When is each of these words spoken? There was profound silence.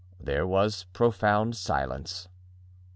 There 0.19 0.47
was 0.47 0.85
profound 0.93 1.55
silence. 1.55 2.27